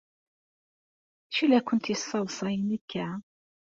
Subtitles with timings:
[1.21, 3.07] D acu ay la kent-yesseḍsayen akka?